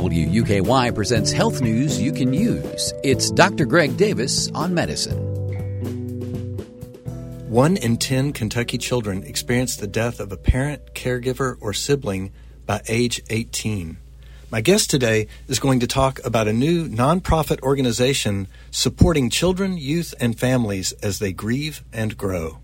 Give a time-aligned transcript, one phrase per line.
[0.00, 2.94] WUKY presents health news you can use.
[3.04, 3.66] It's Dr.
[3.66, 5.18] Greg Davis on medicine.
[7.50, 12.32] One in 10 Kentucky children experience the death of a parent, caregiver, or sibling
[12.64, 13.98] by age 18.
[14.50, 20.14] My guest today is going to talk about a new nonprofit organization supporting children, youth,
[20.18, 22.58] and families as they grieve and grow.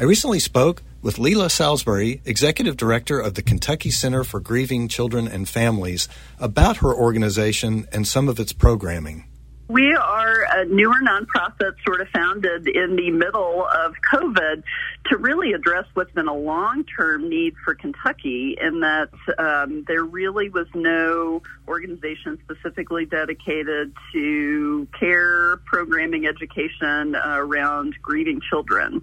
[0.00, 5.28] I recently spoke with Leila Salisbury, Executive Director of the Kentucky Center for Grieving Children
[5.28, 6.08] and Families,
[6.38, 9.24] about her organization and some of its programming.
[9.68, 14.62] We are a newer nonprofit sort of founded in the middle of COVID
[15.10, 20.04] to really address what's been a long term need for Kentucky, in that um, there
[20.04, 29.02] really was no organization specifically dedicated to care, programming, education uh, around grieving children.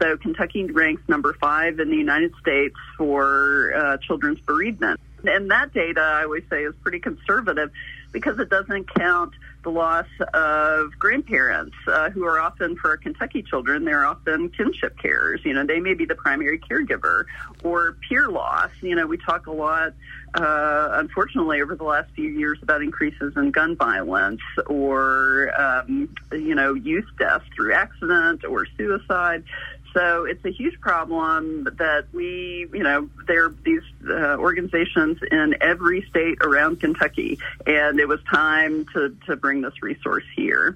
[0.00, 4.98] So Kentucky ranks number five in the United States for uh, children's bereavement.
[5.24, 7.70] And that data, I always say, is pretty conservative
[8.12, 13.84] because it doesn't count the loss of grandparents uh, who are often for Kentucky children,
[13.84, 15.44] they're often kinship carers.
[15.44, 17.24] You know, they may be the primary caregiver
[17.62, 18.70] or peer loss.
[18.80, 19.92] You know, we talk a lot,
[20.34, 26.54] uh, unfortunately, over the last few years about increases in gun violence or, um, you
[26.54, 29.44] know, youth death through accident or suicide.
[29.92, 35.56] So it's a huge problem that we, you know, there are these uh, organizations in
[35.60, 40.74] every state around Kentucky, and it was time to, to bring this resource here.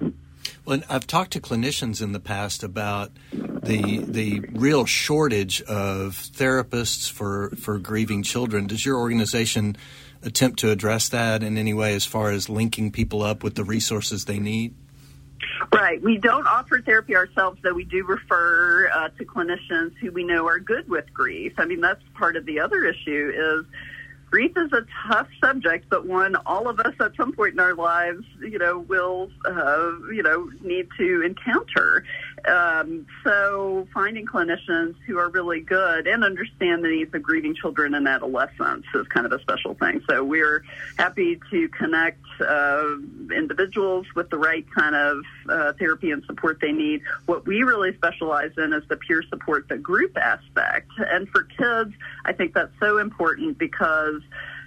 [0.65, 7.09] Well, I've talked to clinicians in the past about the the real shortage of therapists
[7.09, 8.67] for, for grieving children.
[8.67, 9.77] Does your organization
[10.23, 13.63] attempt to address that in any way as far as linking people up with the
[13.63, 14.73] resources they need?
[15.75, 16.01] Right.
[16.01, 20.47] We don't offer therapy ourselves, though we do refer uh, to clinicians who we know
[20.47, 21.53] are good with grief.
[21.57, 23.65] I mean, that's part of the other issue is
[24.29, 27.73] grief is a tough subject, but one all of us at some point in our
[27.73, 32.05] lives, you know, will, uh, you know, need to encounter.
[32.47, 37.95] Um, so finding clinicians who are really good and understand the needs of grieving children
[37.95, 40.01] and adolescents is kind of a special thing.
[40.07, 40.63] So we're
[40.97, 42.95] happy to connect uh,
[43.35, 47.01] individuals with the right kind of uh, therapy and support they need.
[47.25, 50.91] What we really specialize in is the peer support, the group aspect.
[50.97, 51.93] And for kids,
[52.25, 54.21] I think that's so important because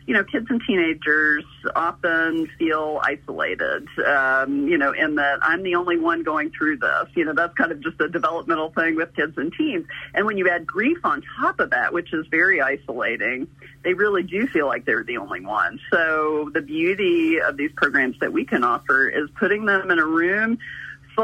[0.09, 1.45] you know, kids and teenagers
[1.77, 7.09] often feel isolated, um, you know, in that I'm the only one going through this.
[7.15, 9.87] You know, that's kind of just a developmental thing with kids and teens.
[10.15, 13.49] And when you add grief on top of that, which is very isolating,
[13.85, 15.79] they really do feel like they're the only one.
[15.91, 20.07] So the beauty of these programs that we can offer is putting them in a
[20.07, 20.59] room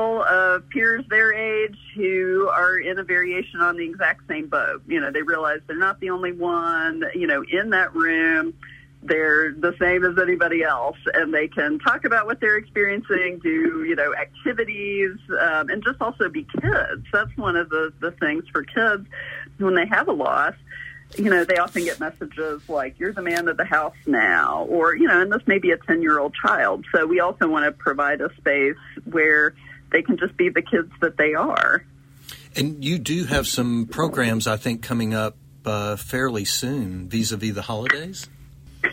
[0.02, 4.82] of peers their age who are in a variation on the exact same boat.
[4.86, 8.54] You know, they realize they're not the only one, you know, in that room.
[9.02, 13.84] They're the same as anybody else and they can talk about what they're experiencing do
[13.84, 17.06] you know activities um, and just also be kids.
[17.12, 19.06] That's one of the the things for kids.
[19.58, 20.54] When they have a loss
[21.18, 24.96] you know they often get messages like you're the man of the house now or
[24.96, 26.86] you know and this may be a 10 year old child.
[26.94, 29.54] So we also want to provide a space where
[29.94, 31.86] they can just be the kids that they are.
[32.56, 37.62] And you do have some programs i think coming up uh, fairly soon vis-a-vis the
[37.62, 38.28] holidays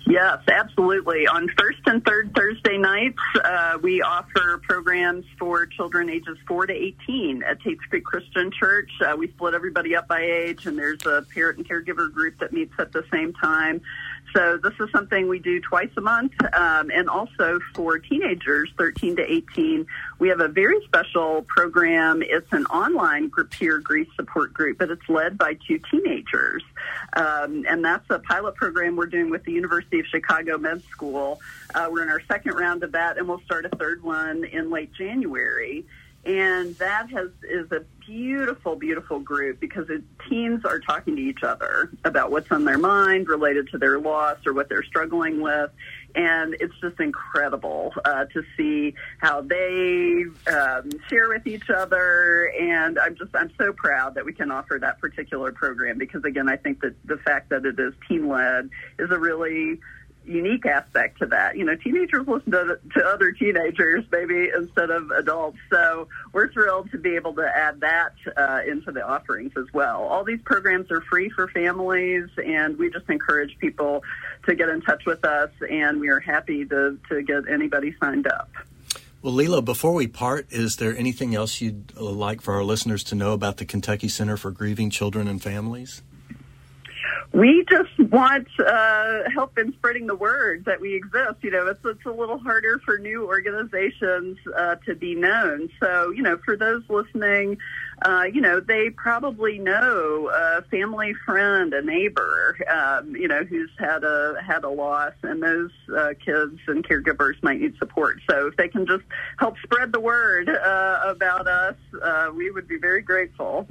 [0.08, 1.28] Yes, absolutely.
[1.28, 6.74] On first and third Thursday nights, uh, we offer programs for children ages 4 to
[6.74, 8.90] 18 at Tates Creek Christian Church.
[9.06, 12.52] Uh, we split everybody up by age, and there's a parent and caregiver group that
[12.52, 13.82] meets at the same time.
[14.36, 16.34] So this is something we do twice a month.
[16.54, 19.86] Um, and also for teenagers, 13 to 18,
[20.20, 22.22] we have a very special program.
[22.24, 26.64] It's an online group, peer grief support group, but it's led by two teenagers.
[27.14, 31.42] Um, and that's a pilot program we're doing with the University of Chicago Med School.
[31.74, 34.70] Uh, we're in our second round of that, and we'll start a third one in
[34.70, 35.86] late January
[36.24, 41.42] and that has is a beautiful, beautiful group because it, teens are talking to each
[41.44, 45.72] other about what's on their mind related to their loss or what they're struggling with,
[46.14, 52.52] and it's just incredible uh, to see how they um, share with each other.
[52.60, 56.48] And I'm just I'm so proud that we can offer that particular program because again,
[56.48, 58.70] I think that the fact that it is teen led
[59.00, 59.80] is a really
[60.26, 61.58] unique aspect to that.
[61.58, 65.58] You know, teenagers listen to, to other teenagers maybe instead of adults.
[65.70, 70.04] So we're thrilled to be able to add that uh, into the offerings as well.
[70.04, 74.04] All these programs are free for families, and we just encourage people
[74.46, 78.28] to get in touch with us, and we are happy to, to get anybody signed
[78.28, 78.50] up.
[79.22, 83.16] Well, Leila, before we part, is there anything else you'd like for our listeners to
[83.16, 86.02] know about the Kentucky Center for Grieving Children and Families?
[87.34, 91.36] We just want uh, help in spreading the word that we exist.
[91.42, 95.70] You know, it's it's a little harder for new organizations uh, to be known.
[95.80, 97.58] So, you know, for those listening,
[98.02, 103.72] uh, you know, they probably know a family friend, a neighbor, um, you know, who's
[103.80, 108.20] had a had a loss, and those uh, kids and caregivers might need support.
[108.30, 109.04] So, if they can just
[109.40, 113.68] help spread the word uh, about us, uh, we would be very grateful.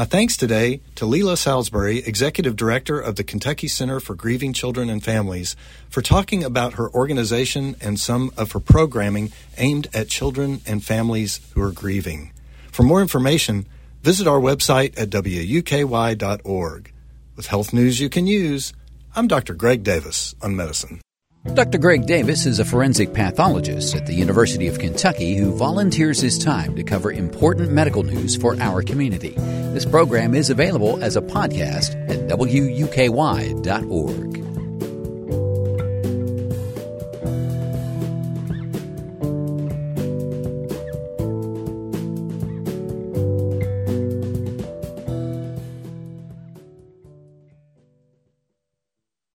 [0.00, 4.88] My thanks today to Leila Salisbury, Executive Director of the Kentucky Center for Grieving Children
[4.88, 5.56] and Families,
[5.90, 11.40] for talking about her organization and some of her programming aimed at children and families
[11.52, 12.32] who are grieving.
[12.72, 13.66] For more information,
[14.02, 16.92] visit our website at wuky.org.
[17.36, 18.72] With health news you can use,
[19.14, 19.52] I'm Dr.
[19.52, 21.02] Greg Davis on medicine.
[21.46, 21.78] Dr.
[21.78, 26.76] Greg Davis is a forensic pathologist at the University of Kentucky who volunteers his time
[26.76, 29.32] to cover important medical news for our community.
[29.72, 34.39] This program is available as a podcast at wuky.org.